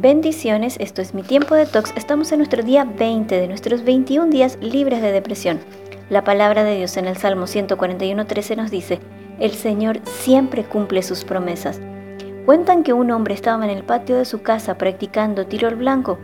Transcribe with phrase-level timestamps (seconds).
[0.00, 1.92] Bendiciones, esto es mi tiempo de tox.
[1.94, 5.60] Estamos en nuestro día 20 de nuestros 21 días libres de depresión.
[6.08, 8.98] La palabra de Dios en el Salmo 141.13 nos dice,
[9.40, 11.82] el Señor siempre cumple sus promesas.
[12.46, 16.18] Cuentan que un hombre estaba en el patio de su casa practicando tiro al blanco.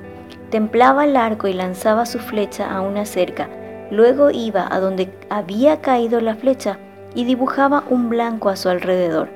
[0.48, 3.50] Templaba el arco y lanzaba su flecha a una cerca.
[3.90, 6.78] Luego iba a donde había caído la flecha
[7.14, 9.28] y dibujaba un blanco a su alrededor.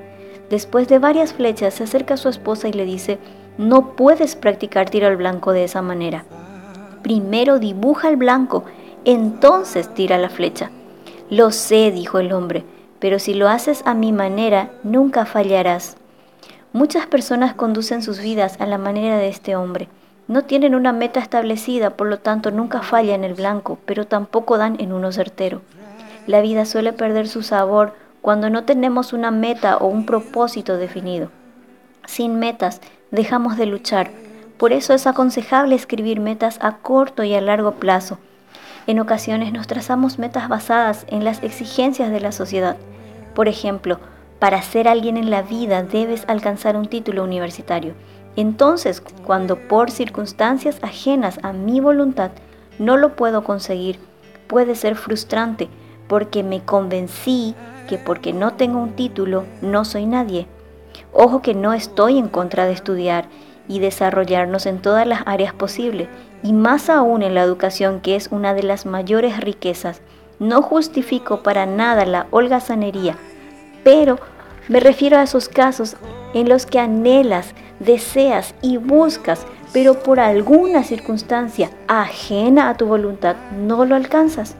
[0.49, 3.19] Después de varias flechas se acerca a su esposa y le dice,
[3.61, 6.25] no puedes practicar tiro al blanco de esa manera.
[7.03, 8.63] Primero dibuja el blanco,
[9.05, 10.71] entonces tira la flecha.
[11.29, 12.63] Lo sé, dijo el hombre,
[12.99, 15.95] pero si lo haces a mi manera, nunca fallarás.
[16.73, 19.89] Muchas personas conducen sus vidas a la manera de este hombre.
[20.27, 24.57] No tienen una meta establecida, por lo tanto nunca falla en el blanco, pero tampoco
[24.57, 25.61] dan en uno certero.
[26.25, 31.29] La vida suele perder su sabor cuando no tenemos una meta o un propósito definido.
[32.05, 32.81] Sin metas,
[33.11, 34.11] dejamos de luchar.
[34.57, 38.17] Por eso es aconsejable escribir metas a corto y a largo plazo.
[38.87, 42.77] En ocasiones nos trazamos metas basadas en las exigencias de la sociedad.
[43.35, 43.99] Por ejemplo,
[44.39, 47.93] para ser alguien en la vida debes alcanzar un título universitario.
[48.35, 52.31] Entonces, cuando por circunstancias ajenas a mi voluntad
[52.79, 53.99] no lo puedo conseguir,
[54.47, 55.69] puede ser frustrante
[56.07, 57.55] porque me convencí
[57.87, 60.47] que porque no tengo un título no soy nadie.
[61.13, 63.27] Ojo que no estoy en contra de estudiar
[63.67, 66.07] y desarrollarnos en todas las áreas posibles,
[66.43, 70.01] y más aún en la educación que es una de las mayores riquezas.
[70.39, 73.15] No justifico para nada la holgazanería,
[73.83, 74.17] pero
[74.67, 75.97] me refiero a esos casos
[76.33, 83.35] en los que anhelas, deseas y buscas, pero por alguna circunstancia ajena a tu voluntad
[83.57, 84.55] no lo alcanzas.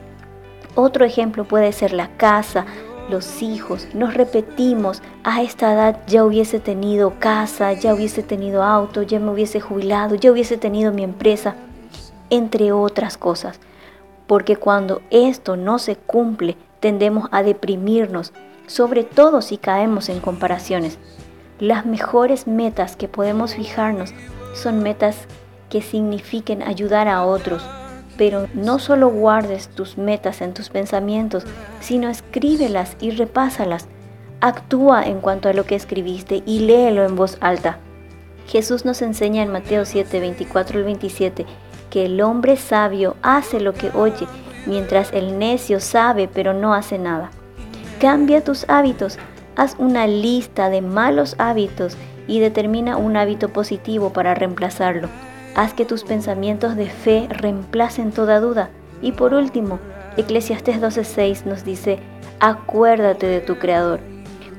[0.74, 2.64] Otro ejemplo puede ser la casa,
[3.12, 9.02] los hijos, nos repetimos, a esta edad ya hubiese tenido casa, ya hubiese tenido auto,
[9.02, 11.54] ya me hubiese jubilado, ya hubiese tenido mi empresa,
[12.30, 13.60] entre otras cosas.
[14.26, 18.32] Porque cuando esto no se cumple, tendemos a deprimirnos,
[18.66, 20.98] sobre todo si caemos en comparaciones.
[21.60, 24.14] Las mejores metas que podemos fijarnos
[24.54, 25.16] son metas
[25.68, 27.62] que signifiquen ayudar a otros,
[28.16, 31.44] pero no solo guardes tus metas en tus pensamientos,
[31.80, 33.86] sino escríbelas y repásalas.
[34.40, 37.78] Actúa en cuanto a lo que escribiste y léelo en voz alta.
[38.48, 41.46] Jesús nos enseña en Mateo 7, 24 al 27
[41.90, 44.26] que el hombre sabio hace lo que oye,
[44.66, 47.30] mientras el necio sabe pero no hace nada.
[48.00, 49.18] Cambia tus hábitos,
[49.56, 51.96] haz una lista de malos hábitos
[52.26, 55.08] y determina un hábito positivo para reemplazarlo.
[55.54, 58.70] Haz que tus pensamientos de fe reemplacen toda duda.
[59.02, 59.78] Y por último,
[60.16, 61.98] Eclesiastes 12:6 nos dice,
[62.40, 64.00] acuérdate de tu Creador.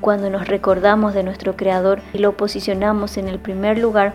[0.01, 4.13] Cuando nos recordamos de nuestro Creador y lo posicionamos en el primer lugar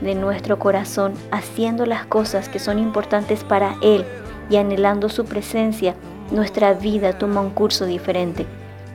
[0.00, 4.04] de nuestro corazón, haciendo las cosas que son importantes para Él
[4.50, 5.94] y anhelando su presencia,
[6.32, 8.46] nuestra vida toma un curso diferente.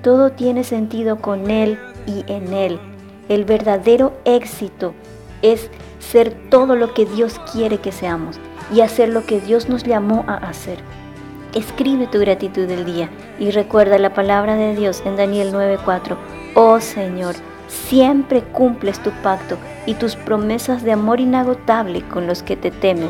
[0.03, 2.79] Todo tiene sentido con Él y en Él.
[3.29, 4.93] El verdadero éxito
[5.41, 5.69] es
[5.99, 8.39] ser todo lo que Dios quiere que seamos
[8.73, 10.79] y hacer lo que Dios nos llamó a hacer.
[11.53, 13.09] Escribe tu gratitud del día
[13.39, 16.17] y recuerda la palabra de Dios en Daniel 9:4.
[16.55, 17.35] Oh Señor,
[17.67, 23.09] siempre cumples tu pacto y tus promesas de amor inagotable con los que te temen.